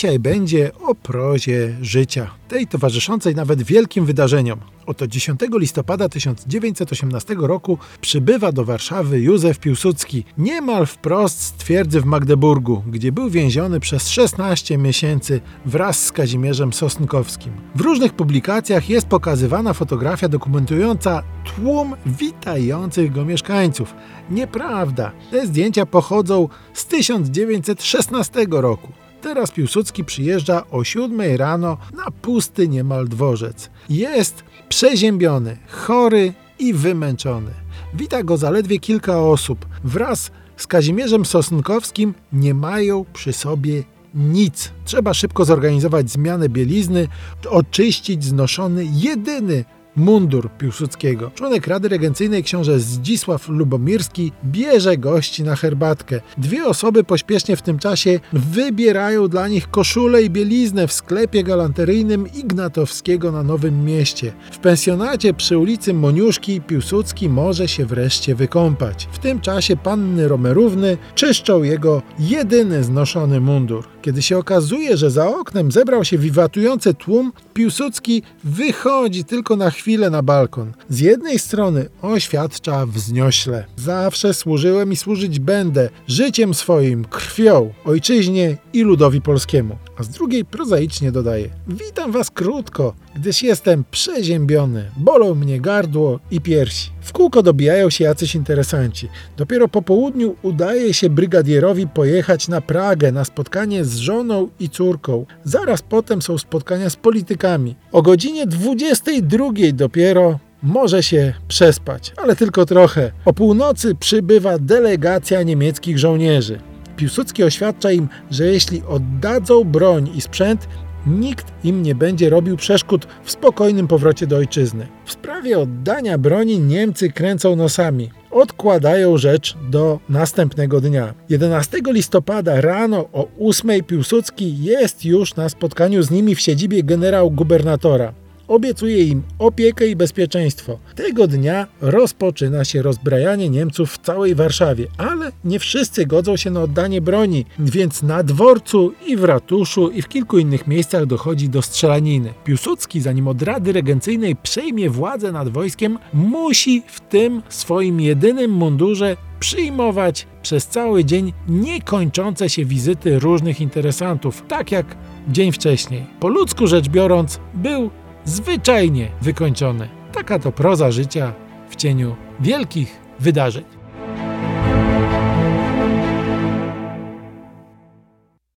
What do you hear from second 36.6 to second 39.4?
wymęczony. Wita go zaledwie kilka